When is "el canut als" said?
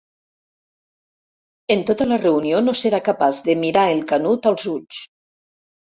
3.93-4.69